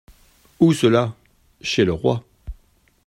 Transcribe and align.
Où 0.59 0.73
cela? 0.73 1.15
Chez 1.61 1.85
le 1.85 1.93
roi. 1.93 2.23